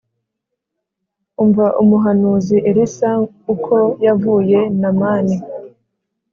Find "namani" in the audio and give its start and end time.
4.79-5.35